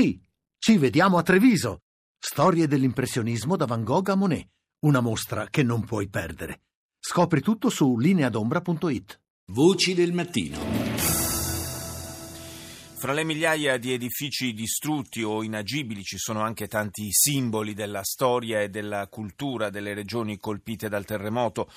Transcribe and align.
Sì, 0.00 0.16
ci 0.60 0.78
vediamo 0.78 1.18
a 1.18 1.24
Treviso. 1.24 1.80
Storie 2.16 2.68
dell'impressionismo 2.68 3.56
da 3.56 3.66
Van 3.66 3.82
Gogh 3.82 4.10
a 4.10 4.14
Monet. 4.14 4.48
Una 4.84 5.00
mostra 5.00 5.48
che 5.50 5.64
non 5.64 5.84
puoi 5.84 6.08
perdere. 6.08 6.60
Scopri 7.00 7.40
tutto 7.40 7.68
su 7.68 7.98
lineadombra.it. 7.98 9.20
Voci 9.46 9.94
del 9.94 10.12
mattino. 10.12 10.56
Fra 12.98 13.12
le 13.12 13.24
migliaia 13.24 13.76
di 13.76 13.92
edifici 13.92 14.52
distrutti 14.52 15.24
o 15.24 15.42
inagibili 15.42 16.04
ci 16.04 16.16
sono 16.16 16.42
anche 16.42 16.68
tanti 16.68 17.08
simboli 17.10 17.74
della 17.74 18.04
storia 18.04 18.60
e 18.60 18.68
della 18.68 19.08
cultura 19.08 19.68
delle 19.68 19.94
regioni 19.94 20.36
colpite 20.36 20.88
dal 20.88 21.04
terremoto 21.04 21.68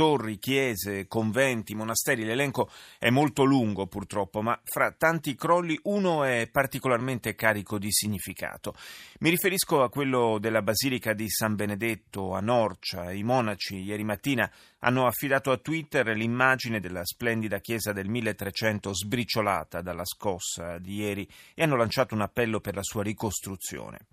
torri, 0.00 0.38
chiese, 0.38 1.06
conventi, 1.06 1.74
monasteri, 1.74 2.24
l'elenco 2.24 2.70
è 2.98 3.10
molto 3.10 3.44
lungo 3.44 3.86
purtroppo, 3.86 4.40
ma 4.40 4.58
fra 4.64 4.92
tanti 4.92 5.34
crolli 5.34 5.78
uno 5.82 6.24
è 6.24 6.48
particolarmente 6.50 7.34
carico 7.34 7.78
di 7.78 7.92
significato. 7.92 8.72
Mi 9.18 9.28
riferisco 9.28 9.82
a 9.82 9.90
quello 9.90 10.38
della 10.40 10.62
Basilica 10.62 11.12
di 11.12 11.28
San 11.28 11.54
Benedetto 11.54 12.32
a 12.32 12.40
Norcia. 12.40 13.12
I 13.12 13.22
monaci 13.22 13.82
ieri 13.82 14.02
mattina 14.02 14.50
hanno 14.78 15.04
affidato 15.04 15.50
a 15.50 15.58
Twitter 15.58 16.06
l'immagine 16.16 16.80
della 16.80 17.04
splendida 17.04 17.58
chiesa 17.58 17.92
del 17.92 18.08
1300 18.08 18.94
sbriciolata 18.94 19.82
dalla 19.82 20.06
scossa 20.06 20.78
di 20.78 20.94
ieri 20.94 21.28
e 21.54 21.62
hanno 21.62 21.76
lanciato 21.76 22.14
un 22.14 22.22
appello 22.22 22.60
per 22.60 22.74
la 22.74 22.82
sua 22.82 23.02
ricostruzione. 23.02 24.06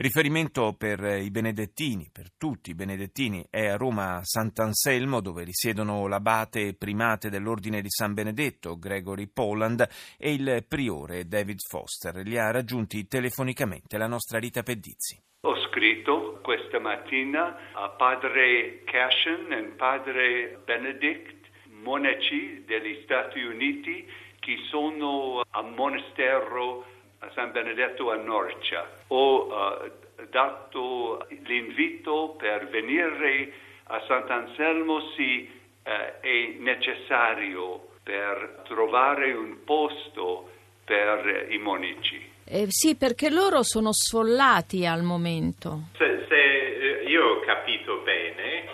Riferimento 0.00 0.74
per 0.78 0.98
i 1.20 1.30
benedettini, 1.30 2.08
per 2.10 2.32
tutti 2.38 2.70
i 2.70 2.74
benedettini, 2.74 3.44
è 3.50 3.66
a 3.66 3.76
Roma 3.76 4.20
Sant'Anselmo, 4.22 5.20
dove 5.20 5.44
risiedono 5.44 6.06
l'abate 6.06 6.68
e 6.68 6.74
primate 6.74 7.28
dell'Ordine 7.28 7.82
di 7.82 7.90
San 7.90 8.14
Benedetto, 8.14 8.78
Gregory 8.78 9.26
Poland, 9.26 9.86
e 10.16 10.32
il 10.32 10.64
priore 10.66 11.26
David 11.26 11.58
Foster. 11.68 12.16
Li 12.24 12.38
ha 12.38 12.50
raggiunti 12.50 13.06
telefonicamente 13.08 13.98
la 13.98 14.06
nostra 14.06 14.38
Rita 14.38 14.62
Pedizzi. 14.62 15.20
Ho 15.42 15.60
scritto 15.68 16.40
questa 16.42 16.80
mattina 16.80 17.74
a 17.74 17.90
padre 17.90 18.82
Cashin 18.84 19.52
e 19.52 19.62
padre 19.76 20.62
Benedict, 20.64 21.46
monaci 21.82 22.64
degli 22.66 23.02
Stati 23.02 23.40
Uniti, 23.40 24.06
che 24.38 24.56
sono 24.70 25.42
a 25.46 25.60
monastero 25.60 26.86
a 27.20 27.30
San 27.34 27.52
Benedetto 27.52 28.10
a 28.10 28.16
Norcia. 28.16 28.88
Ho 29.08 29.46
uh, 29.46 29.90
dato 30.30 31.26
l'invito 31.44 32.34
per 32.38 32.68
venire 32.68 33.52
a 33.84 34.02
Sant'Anselmo 34.06 35.00
se 35.16 35.48
uh, 35.82 35.90
è 36.20 36.54
necessario 36.58 37.88
per 38.02 38.62
trovare 38.64 39.32
un 39.32 39.62
posto 39.64 40.50
per 40.84 41.46
i 41.50 41.58
monici. 41.58 42.28
Eh, 42.44 42.66
sì, 42.68 42.96
perché 42.96 43.30
loro 43.30 43.62
sono 43.62 43.92
sfollati 43.92 44.86
al 44.86 45.02
momento. 45.02 45.90
Se, 45.96 46.24
se 46.28 46.34
eh, 46.34 47.04
io 47.04 47.24
ho 47.24 47.40
capito 47.40 47.98
bene, 47.98 48.64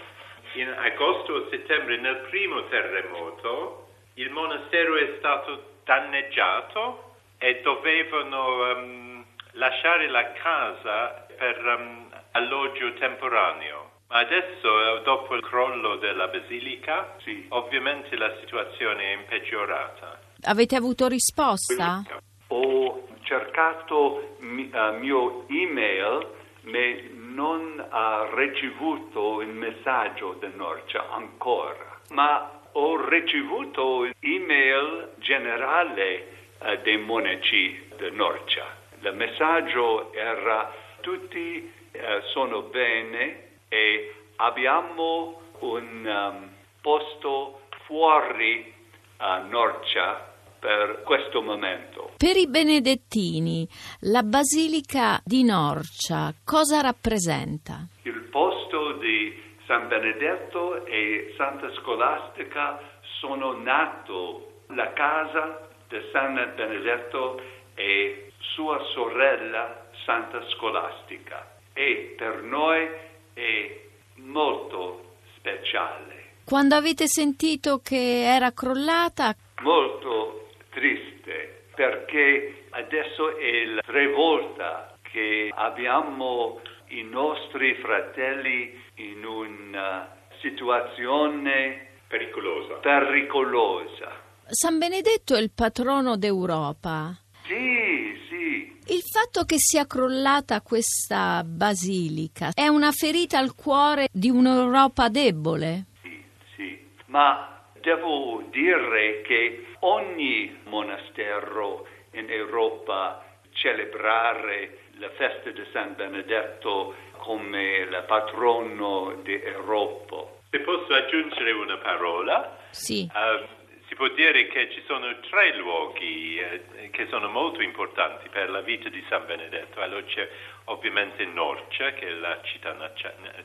in 0.54 0.68
agosto 0.68 1.32
o 1.32 1.48
settembre, 1.50 1.98
nel 1.98 2.26
primo 2.30 2.66
terremoto, 2.68 3.88
il 4.14 4.30
monastero 4.30 4.96
è 4.96 5.16
stato 5.18 5.80
danneggiato 5.84 7.05
e 7.38 7.60
dovevano 7.62 8.72
um, 8.72 9.24
lasciare 9.52 10.08
la 10.08 10.32
casa 10.32 11.26
per 11.36 11.58
um, 11.64 12.08
alloggio 12.32 12.92
temporaneo. 12.94 13.90
Ma 14.08 14.18
adesso, 14.18 15.00
dopo 15.02 15.34
il 15.34 15.42
crollo 15.42 15.96
della 15.96 16.28
basilica, 16.28 17.16
sì. 17.22 17.46
ovviamente 17.48 18.16
la 18.16 18.32
situazione 18.40 19.02
è 19.02 19.16
impeggiorata. 19.16 20.20
Avete 20.42 20.76
avuto 20.76 21.08
risposta? 21.08 22.02
Ho 22.48 23.08
cercato 23.22 24.36
mi, 24.40 24.70
uh, 24.72 24.96
mio 24.98 25.46
email, 25.48 26.26
ma 26.62 26.94
non 27.34 27.84
ha 27.88 28.28
ricevuto 28.34 29.40
il 29.40 29.48
messaggio 29.48 30.36
da 30.38 30.48
Norcia 30.54 31.10
ancora. 31.10 32.00
Ma 32.10 32.56
ho 32.72 33.08
ricevuto 33.08 34.08
l'email 34.20 35.12
generale 35.16 36.04
eh, 36.04 36.45
dei 36.82 36.98
monaci 36.98 37.88
di 37.96 38.10
Norcia. 38.12 38.84
Il 39.00 39.14
messaggio 39.14 40.12
era 40.12 40.72
tutti 41.00 41.72
eh, 41.92 42.22
sono 42.32 42.62
bene 42.62 43.58
e 43.68 44.14
abbiamo 44.36 45.40
un 45.60 46.04
um, 46.04 46.48
posto 46.80 47.62
fuori 47.86 48.72
a 49.18 49.38
Norcia 49.38 50.34
per 50.58 51.02
questo 51.04 51.42
momento. 51.42 52.12
Per 52.16 52.36
i 52.36 52.48
benedettini, 52.48 53.66
la 54.00 54.22
Basilica 54.22 55.20
di 55.24 55.44
Norcia 55.44 56.34
cosa 56.44 56.80
rappresenta? 56.80 57.86
Il 58.02 58.28
posto 58.30 58.92
di 58.94 59.42
San 59.66 59.88
Benedetto 59.88 60.84
e 60.84 61.34
Santa 61.36 61.72
Scolastica 61.74 62.80
sono 63.20 63.52
nato 63.52 64.62
la 64.68 64.92
casa 64.92 65.68
di 65.88 66.00
San 66.12 66.34
Benedetto 66.56 67.40
e 67.74 68.32
sua 68.38 68.82
sorella 68.92 69.86
Santa 70.04 70.42
Scolastica 70.50 71.58
e 71.72 72.14
per 72.16 72.42
noi 72.42 72.88
è 73.34 73.80
molto 74.16 75.16
speciale. 75.36 76.24
Quando 76.44 76.74
avete 76.74 77.06
sentito 77.06 77.78
che 77.78 78.22
era 78.24 78.52
crollata? 78.52 79.34
Molto 79.62 80.48
triste 80.70 81.64
perché 81.74 82.66
adesso 82.70 83.36
è 83.36 83.64
la 83.66 83.82
tre 83.82 84.08
volta 84.08 84.96
che 85.02 85.50
abbiamo 85.54 86.60
i 86.88 87.02
nostri 87.02 87.74
fratelli 87.74 88.82
in 88.94 89.24
una 89.24 90.08
situazione 90.40 91.88
pericolosa. 92.06 92.74
pericolosa 92.76 94.24
San 94.48 94.78
Benedetto 94.78 95.34
è 95.34 95.40
il 95.40 95.50
patrono 95.50 96.16
d'Europa. 96.16 97.12
Sì, 97.46 98.16
sì. 98.28 98.78
Il 98.94 99.02
fatto 99.02 99.44
che 99.44 99.56
sia 99.58 99.88
crollata 99.88 100.60
questa 100.60 101.42
basilica 101.44 102.52
è 102.54 102.68
una 102.68 102.92
ferita 102.92 103.38
al 103.38 103.56
cuore 103.56 104.06
di 104.12 104.30
un'Europa 104.30 105.08
debole? 105.08 105.86
Sì, 106.00 106.22
sì. 106.54 106.78
Ma 107.06 107.60
devo 107.80 108.44
dire 108.52 109.22
che 109.22 109.66
ogni 109.80 110.56
monastero 110.66 111.88
in 112.12 112.30
Europa 112.30 113.24
celebrare 113.50 114.78
la 114.98 115.10
festa 115.16 115.50
di 115.50 115.62
San 115.72 115.96
Benedetto 115.96 116.94
come 117.18 117.78
il 117.78 118.04
patrono 118.06 119.12
d'Europa. 119.24 120.34
Se 120.50 120.60
posso 120.60 120.92
aggiungere 120.94 121.50
una 121.50 121.78
parola? 121.78 122.58
Sì. 122.70 123.10
Uh, 123.12 123.64
può 123.96 124.08
dire 124.08 124.46
che 124.48 124.70
ci 124.70 124.82
sono 124.86 125.18
tre 125.20 125.56
luoghi 125.56 126.38
eh, 126.38 126.90
che 126.90 127.06
sono 127.08 127.28
molto 127.28 127.62
importanti 127.62 128.28
per 128.28 128.50
la 128.50 128.60
vita 128.60 128.90
di 128.90 129.02
San 129.08 129.24
Benedetto. 129.26 129.80
Allora 129.80 130.04
c'è 130.04 130.28
ovviamente 130.64 131.24
Norcia, 131.24 131.92
che 131.94 132.06
è 132.06 132.10
la 132.10 132.38
città 132.42 132.76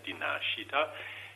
di 0.04 0.14
nascita, 0.14 0.94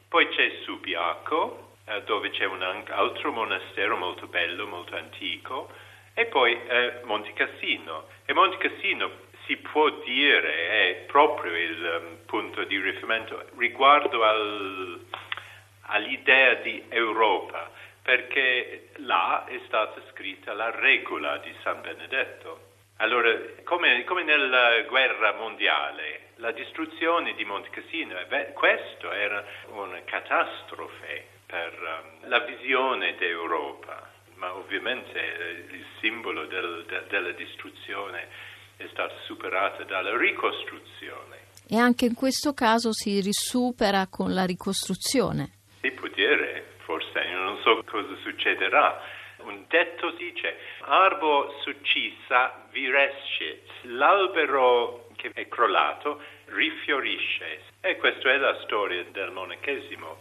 poi 0.09 0.27
c'è 0.29 0.59
Subiaco, 0.63 1.77
eh, 1.85 2.03
dove 2.03 2.29
c'è 2.29 2.45
un 2.45 2.61
altro 2.61 3.31
monastero 3.31 3.95
molto 3.95 4.27
bello, 4.27 4.67
molto 4.67 4.95
antico, 4.95 5.71
e 6.13 6.25
poi 6.25 6.59
eh, 6.67 6.99
Monte 7.03 7.31
Cassino. 7.33 8.07
E 8.25 8.33
Monte 8.33 8.57
Cassino 8.57 9.23
si 9.45 9.55
può 9.57 9.89
dire 10.03 10.69
è 10.69 11.05
proprio 11.07 11.55
il 11.55 12.01
um, 12.01 12.17
punto 12.25 12.63
di 12.63 12.79
riferimento 12.79 13.45
riguardo 13.57 14.23
al, 14.23 15.05
all'idea 15.81 16.55
di 16.55 16.83
Europa 16.89 17.71
perché 18.05 18.89
là 18.97 19.45
è 19.45 19.59
stata 19.65 19.99
scritta 20.11 20.53
la 20.53 20.69
regola 20.69 21.39
di 21.39 21.51
San 21.63 21.81
Benedetto. 21.81 22.73
Allora, 22.97 23.35
come, 23.63 24.03
come 24.03 24.23
nella 24.23 24.83
guerra 24.83 25.33
mondiale, 25.33 26.33
la 26.35 26.51
distruzione 26.51 27.33
di 27.33 27.43
Monte 27.45 27.71
Cassino, 27.71 28.15
questo 28.53 29.11
era 29.11 29.43
una 29.71 29.99
catastrofe 30.05 31.25
per 31.47 31.73
um, 31.81 32.29
la 32.29 32.39
visione 32.41 33.15
d'Europa, 33.15 34.07
ma 34.35 34.53
ovviamente 34.53 35.19
il 35.71 35.85
simbolo 35.99 36.45
del, 36.45 36.85
de, 36.87 37.05
della 37.09 37.31
distruzione 37.31 38.27
è 38.77 38.85
stato 38.91 39.15
superato 39.25 39.83
dalla 39.83 40.15
ricostruzione. 40.15 41.39
E 41.67 41.75
anche 41.75 42.05
in 42.05 42.13
questo 42.13 42.53
caso 42.53 42.93
si 42.93 43.19
risupera 43.19 44.05
con 44.07 44.31
la 44.31 44.45
ricostruzione. 44.45 45.54
So 47.65 47.83
cosa 47.83 48.15
succederà. 48.21 49.01
Un 49.37 49.65
detto 49.67 50.11
dice, 50.11 50.55
arbo 50.81 51.51
succissa 51.63 52.67
virescit, 52.69 53.67
l'albero 53.81 55.07
che 55.15 55.31
è 55.33 55.47
crollato 55.47 56.21
rifiorisce. 56.49 57.61
E 57.81 57.97
questa 57.97 58.29
è 58.31 58.37
la 58.37 58.55
storia 58.61 59.03
del 59.05 59.31
monachesimo. 59.31 60.15